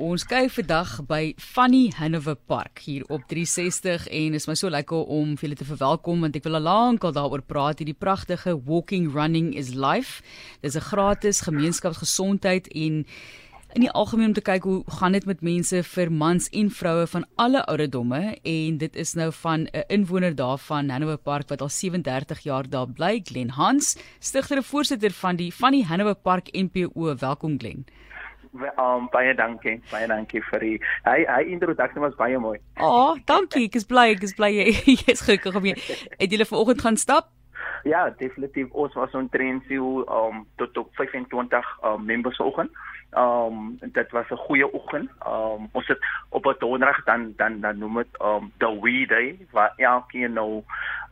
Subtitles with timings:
[0.00, 5.04] Ons kyk vandag by Funny Hanover Park hier op 360 en is my so lekker
[5.04, 9.10] om julle te verwelkom want ek wil al lank al daaroor praat hierdie pragtige walking
[9.12, 10.24] running is life.
[10.64, 13.04] Dis 'n gratis gemeenskapsgesondheid en
[13.74, 17.06] in die algemeen om te kyk hoe gaan dit met mense vir mans en vroue
[17.06, 21.68] van alle ouderdomme en dit is nou van 'n inwoner daarvan Hanover Park wat al
[21.68, 27.16] 37 jaar daar bly Glen Hans, stigter en voorsitter van die Funny Hanover Park NPO.
[27.16, 27.84] Welkom Glen.
[28.52, 29.78] Um, baie dankie.
[29.90, 30.74] Baie dankie vir die
[31.06, 32.58] hy hy introduksie was baie mooi.
[32.76, 33.64] Oh, dankie.
[33.70, 34.66] Ek is bly, ek is bly jy
[35.14, 35.76] is gelukkig om jy
[36.18, 37.30] het julle vanoggend gaan stap?
[37.88, 38.68] Ja, definitief.
[38.78, 42.70] Ons was on train so um tot op 25 um members vanoggend.
[43.16, 45.10] Um dit was 'n goeie oggend.
[45.26, 45.98] Um ons het
[46.28, 50.62] op 'n donderdag dan dan dan noem dit um the we day waar elkeen nou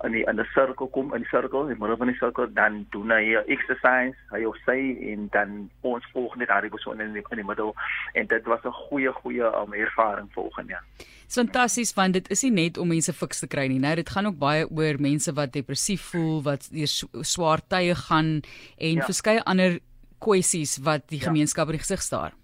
[0.05, 2.53] in die in 'n sirkel kom, in 'n sirkel, in die middel van die sirkel
[2.53, 7.13] dan doen hy exercise, hy of sy en dan ons volg net daardie persoon in
[7.13, 7.75] die in die middel
[8.13, 10.81] en dit was 'n goeie goeie um ervaring volgens ja.
[11.29, 13.79] Fantasties want dit is nie net om mense fiks te kry nie.
[13.79, 18.41] Nou dit gaan ook baie oor mense wat depressief voel, wat deur swaar tye gaan
[18.79, 19.05] en ja.
[19.05, 19.79] verskeie ander
[20.21, 21.29] kwessies wat die ja.
[21.29, 22.37] gemeenskap in die gesig staar.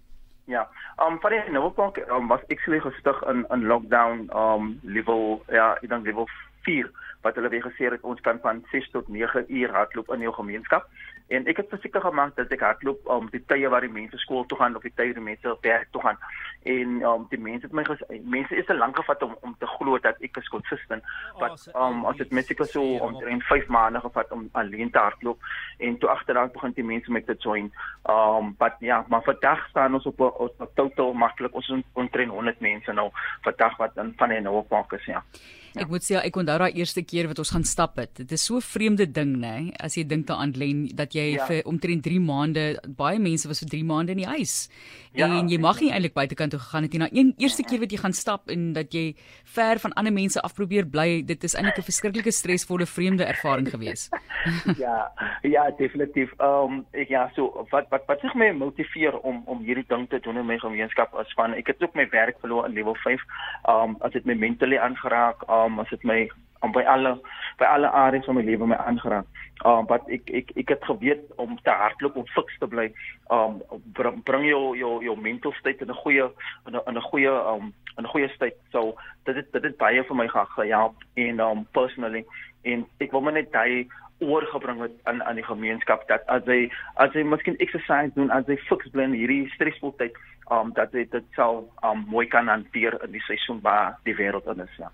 [0.47, 0.67] Ja.
[1.03, 5.75] Um vir die Noordpark um, was ek sê gestig in in lockdown um level ja,
[5.81, 6.29] ek dink level
[6.67, 6.89] 4
[7.25, 10.33] wat hulle weer gesê het ons kan van 6 tot 9 uur hardloop in jou
[10.33, 10.87] gemeenskap.
[11.27, 14.19] En ek het verseker gemaak dat ek hardloop om um, die tye waar die mense
[14.23, 16.21] skool toe gaan of die tye waar die mense werk toe gaan.
[16.63, 19.67] En um die mense het my ges, mense is te lank gevat om om te
[19.67, 21.03] glo dat ek is consistent.
[21.39, 25.39] Wat um as dit mense so om in 5 maande gevat om alleen te hardloop
[25.77, 27.71] en toe agteraan begin die mense met dit join.
[28.09, 32.93] Um but ja, maar vandag staan ons op ons totaal maklik ons omtrent 100 mense
[32.93, 33.09] nou
[33.41, 35.23] vandag wat in van die nou op is ja.
[35.73, 35.81] Ja.
[35.81, 38.15] Ek moet sê ek onthou daai eerste keer wat ons gaan stap het.
[38.15, 41.45] Dit is so 'n vreemde ding, nê, as jy dink daaraan Len dat jy ja.
[41.45, 44.69] vir omtrent 3 maande, baie mense was vir 3 maande in die huis.
[45.17, 46.99] Ja, en jy mag nie eintlik buitekant toe gegaan het nie.
[47.01, 49.15] Na een eerste keer wat jy gaan stap en dat jy
[49.55, 53.69] ver van ander mense af probeer bly, dit is eintlik 'n verskriklike stresvolle vreemde ervaring
[53.69, 54.09] gewees.
[54.83, 55.11] ja,
[55.41, 56.33] ja, definitief.
[56.39, 60.09] Ehm um, ek ja, so wat wat wat sig my motiveer om om hierdie ding
[60.09, 62.95] te doen in my gemeenskap as van ek het ook my werk verloor in level
[62.95, 63.21] 5.
[63.65, 66.27] Ehm um, as dit my mentally aangeraak, ehm um, as dit my
[66.59, 67.17] om by alle
[67.57, 69.25] by alle areas van my lewe my aangeraak.
[69.65, 72.87] Um wat ek ek ek het geweet om te hardloop om fiks te bly.
[73.33, 73.61] Um
[73.97, 76.25] bring, bring jou jou jou mental state in 'n goeie
[76.67, 78.57] in 'n in 'n goeie um 'n goeie state.
[78.71, 78.95] So
[79.25, 82.25] dit het dit het baie vir my gehelp en um personally
[82.63, 83.87] en ek wil net daai
[84.19, 88.45] oorgebring het aan aan die gemeenskap dat as hy as hy miskien exercise doen as
[88.45, 90.17] hy fiks bly in hierdie stresvolle tyd
[90.51, 94.47] um dat dit dit sal um mooi kan hanteer in die seisoen waar die wêreld
[94.53, 94.91] in is ja.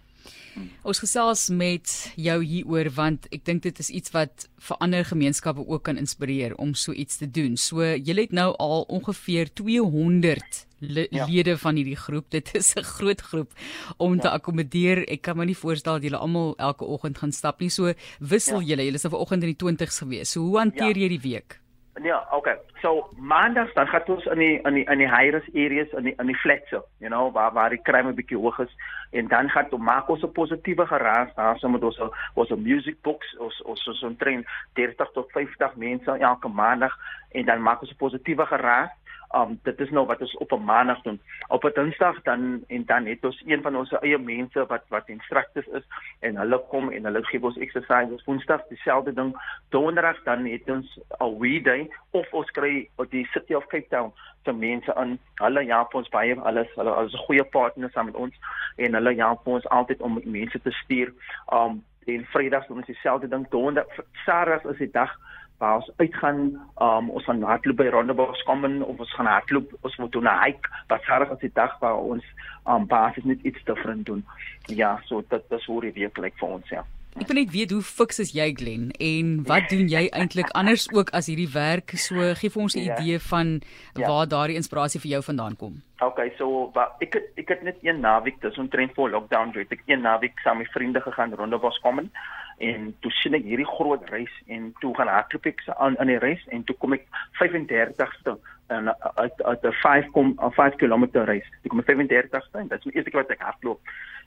[0.53, 0.69] Hmm.
[0.85, 5.63] Ons gesels met jou hieroor want ek dink dit is iets wat vir ander gemeenskappe
[5.65, 7.57] ook kan inspireer om so iets te doen.
[7.57, 11.25] So jy het nou al ongeveer 200 le ja.
[11.25, 12.29] lede van hierdie groep.
[12.29, 13.51] Dit is 'n groot groep
[13.97, 14.21] om ja.
[14.21, 15.07] te akkommodeer.
[15.09, 17.69] Ek kan my nie voorstel dat julle almal elke oggend gaan stap nie.
[17.69, 18.67] So wissel ja.
[18.67, 18.85] julle.
[18.85, 20.31] Julle is nou vanoggend in die 20's gewees.
[20.31, 21.01] So hoe hanteer ja.
[21.07, 21.62] jy die week?
[22.03, 22.57] Ja, okay.
[22.81, 26.13] So maandag dan gaan ons in die in die in die higher areas in die
[26.19, 28.75] in die flats, you know, waar waar die crime 'n bietjie hoog is.
[29.11, 31.33] En dan gaan ons maak ons 'n positiewe geraas.
[31.35, 31.99] Daar so met ons
[32.33, 36.97] ons music books ons ons ons omtrent 30 tot 50 mense elke maandag.
[37.31, 38.91] En dan maak ons 'n positiewe geraas
[39.33, 41.19] um dit is nou wat ons op 'n maandag doen.
[41.47, 45.09] Op 'n dinsdag dan en dan het ons een van ons eie mense wat wat
[45.09, 45.85] instructeurs is
[46.19, 48.23] en hulle kom en hulle gee ons exercises.
[48.25, 49.37] Woensdag dieselfde ding.
[49.69, 53.87] Donderdag dan het ons 'n we day of ons kry op die City of Cape
[53.89, 55.19] Town se mense aan.
[55.35, 56.67] Hulle help ons baie alles.
[56.75, 58.35] Hulle is 'n goeie partner saam met ons
[58.75, 61.13] en hulle help ons altyd om mense te stuur.
[61.53, 63.49] Um en Vrydag doen ons dieselfde ding.
[63.49, 65.19] Donderdag Saterdag is die dag
[65.57, 66.39] waar ons uitgaan,
[66.81, 70.27] um, ons gaan hardloop by Rondebosch kom en of ons gaan hardloop, ons moet doen
[70.27, 72.25] 'n hike, wat sorg as die dag waar ons
[72.65, 74.25] um basies net iets different doen.
[74.67, 76.85] Ja, so dit dis hoe dit werklik vir ons ja.
[77.13, 80.87] Ek wil net weet hoe fiks is jy Glen en wat doen jy eintlik anders
[80.91, 81.93] ook as hierdie werk?
[82.01, 82.97] So gee vir ons 'n ja.
[82.97, 83.61] idee van
[83.93, 84.07] ja.
[84.07, 85.81] waar daardie inspirasie vir jou vandaan kom.
[86.01, 89.61] Okay, so wat ek het, ek het net een naweek tussen trend voor lockdown, jy
[89.61, 92.09] het ek een naweek saam met vriende gegaan Rondebosch kom
[92.57, 96.19] en toe sien ek hierdie groot reis en toe gaan hardloop ek aan aan die
[96.21, 97.05] reis en toe kom ek
[97.41, 98.37] 35ste
[98.67, 101.47] en uit uit 'n 5 kom 'n 5 km reis.
[101.63, 103.79] Ek kom 35ste en dit is die eerste keer wat ek hardloop.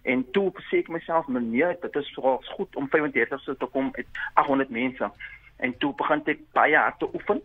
[0.02, 4.06] En toe sê ek myself, "Nee, dit is so goed om 35ste te kom met
[4.34, 5.10] 800 mense."
[5.56, 7.42] En toe begin ek baie hard te oefen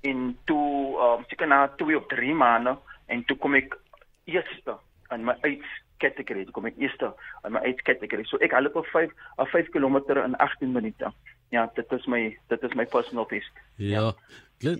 [0.00, 3.78] en toe um, seker na 2 of 3 maande en toe kom ek
[4.24, 4.76] eerste
[5.10, 5.64] in my uit
[5.98, 6.46] kategorie.
[6.46, 7.12] Ek kom ek eerste
[7.46, 8.26] in my age kategorie.
[8.26, 11.12] So ek hardloop op 5 of 5 km in 18 minute.
[11.52, 13.52] Ja, dit is my dit is my personal best.
[13.76, 14.12] Ja.
[14.64, 14.76] ja.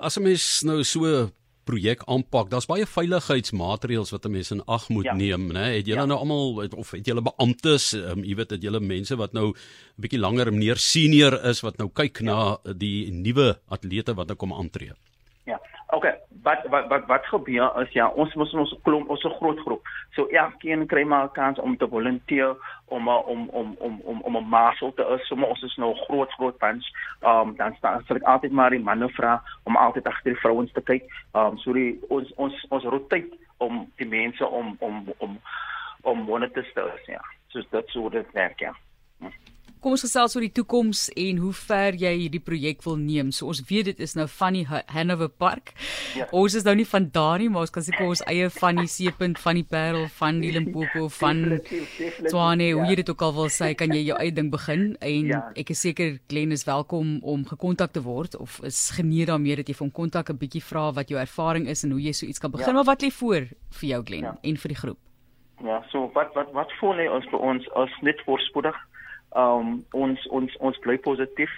[0.00, 1.30] As 'n mens nou so
[1.64, 5.14] projek aanpak, daar's baie veiligheidsmaatreëls wat 'n mens in ag moet ja.
[5.14, 5.76] neem, né?
[5.76, 6.06] Het julle ja.
[6.06, 10.00] nou almal of het julle beamptes, um, jy weet, het julle mense wat nou 'n
[10.00, 12.24] bietjie langer meer senior is wat nou kyk ja.
[12.24, 14.92] na die nuwe atlete wat nou kom aantree?
[15.44, 15.60] Ja.
[15.88, 19.60] Okay, wat wat wat wat gebeur is ja, ons moet ons klomp, ons 'n groot
[19.64, 19.82] groep.
[20.14, 24.36] So elkeen kry maar 'n kans om te volunteer om om om om om om
[24.36, 25.26] 'n marshal te is.
[25.26, 26.86] So ons is nou groot groot bunch.
[27.20, 30.40] Ehm um, dan staan sal ek altyd maar die manne vra om altyd agter die
[30.40, 31.04] vrouens te kyk.
[31.32, 35.40] Ehm um, so die ons ons ons roteer om die mense om om om
[36.02, 37.20] om monitors te is, ja.
[37.48, 38.74] So dit sou dit werk ja.
[39.18, 39.53] Hm.
[39.84, 43.28] Kom ons gesels oor die toekoms en hoe ver jy hierdie projek wil neem.
[43.36, 45.74] So ons weet dit is nou van die Hanover Park.
[46.16, 46.24] Ja.
[46.32, 48.88] Ons is nou nie van daar nie, maar ons kan seker ons eie van die
[48.88, 51.42] seepunt van die Parel van die Limpopo van
[52.30, 55.28] Swane, hoe jy dit ook al wil sê, kan jy jou eie ding begin en
[55.34, 55.42] ja.
[55.60, 59.68] ek is seker Glen is welkom om gekontak te word of is geneer daarmee dat
[59.68, 62.40] jy hom kontak 'n bietjie vra wat jou ervaring is en hoe jy so iets
[62.40, 62.72] kan begin.
[62.72, 62.80] Ja.
[62.80, 64.36] Maar wat lê voor vir jou Glen ja.
[64.40, 64.98] en vir die groep?
[65.60, 68.80] Ja, so wat wat wat voor lê ons vir ons as net voorspoedig
[69.34, 71.50] um ons ons ons bly positief.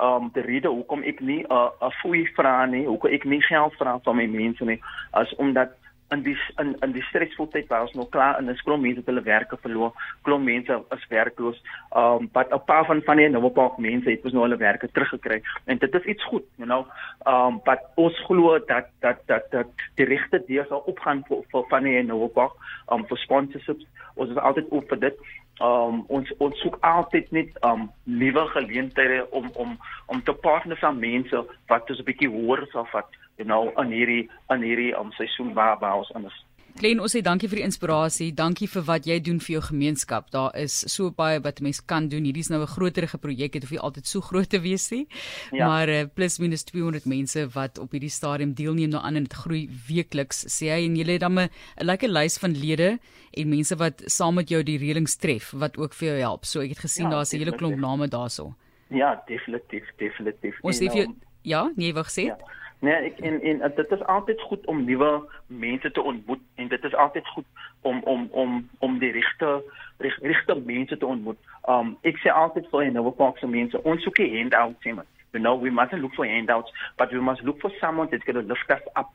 [0.00, 3.74] Um die rede hoekom ek nie 'n uh, fooi vra nie, hoekom ek nie geld
[3.78, 4.80] vra van my mense nie,
[5.12, 5.76] as omdat
[6.12, 9.02] in die in in die stresvolle tyd waar ons nog klaar in 'n skool mense
[9.04, 9.92] hulle werke verloor,
[10.22, 11.58] klomp mense is werkloos.
[11.96, 14.56] Um wat 'n paar van van die nou 'n paar mense het ons nou hulle
[14.56, 16.86] werke teruggekry en dit is iets goed, you know.
[17.26, 21.82] Um wat ons glo dat dat dat dat die regte deur sal opgaan vir van
[21.84, 22.52] die nou 'n paar
[22.92, 23.86] um vir sponsorships.
[24.14, 25.16] Ons is altyd oop vir dit
[25.62, 29.76] um, ons ons soek altyd net um nuwe geleenthede om om
[30.06, 33.92] om te partner met mense wat ons 'n bietjie hoër sal vat you know in
[33.96, 36.44] hierdie in hierdie um seisoen waar waar ons anders
[36.80, 38.30] Glen, ons sê dankie vir die inspirasie.
[38.32, 40.30] Dankie vir wat jy doen vir jou gemeenskap.
[40.32, 42.24] Daar is so baie wat mense kan doen.
[42.24, 43.52] Hierdie is nou 'n groterige projek.
[43.52, 45.06] Dit hoef nie altyd so groot te wees nie.
[45.52, 45.66] Ja.
[45.68, 49.32] Maar uh, plus minus 200 mense wat op hierdie stadium deelneem nou aan en dit
[49.32, 50.46] groei weekliks.
[50.46, 52.98] Sê hy en jy het dan 'n lekker lys van lede
[53.30, 56.44] en mense wat saam met jou die reëlings tref wat ook vir jou help.
[56.44, 58.54] So ek het gesien ja, daar's 'n hele klomp name daarso.
[58.88, 60.58] Ja, definitief, definitief.
[60.62, 61.06] Ons sê vir
[61.42, 62.26] ja, nee, wag sê.
[62.26, 62.38] Ja.
[62.82, 65.10] Nee, ek en en dit is altyd goed om nuwe
[65.46, 67.44] mense te ontmoet en dit is altyd goed
[67.80, 69.62] om om om om die regte
[69.98, 71.38] regte mense te ontmoet.
[71.74, 74.96] Um ek sê altyd vir nou ook vir mense, ons soek nie handouts nie.
[75.32, 78.42] You know, we mustn't look for handouts, but we must look for someone that's going
[78.42, 79.14] to lift us up.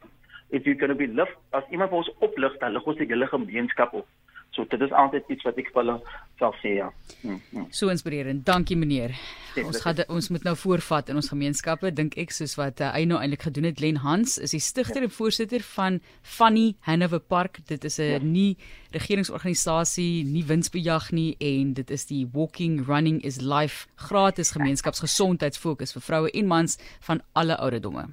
[0.49, 3.27] If you're going to be lift as iemand ons oplig, dan lig ons die hele
[3.27, 4.07] gemeenskap op.
[4.57, 5.95] So dit is altyd iets wat ek vir hulle
[6.41, 6.87] sal sê ja.
[7.21, 7.67] Hmm, hmm.
[7.69, 8.41] So inspirerend.
[8.47, 9.13] Dankie meneer.
[9.61, 13.05] Ons gaan ons moet nou voorvat in ons gemeenskappe dink ek soos wat uh, hy
[13.09, 13.81] nou eintlik gedoen het.
[13.83, 15.09] Len Hans is die stigter ja.
[15.09, 17.61] en voorsitter van Funny Hanover Park.
[17.69, 18.19] Dit is 'n ja.
[18.21, 18.57] nie
[18.97, 26.01] regeringsorganisasie, nie winsbejag nie en dit is die Walking Running is Life gratis gemeenskapsgesondheidsfokus vir
[26.01, 28.07] vroue en mans van alle ouderdomme.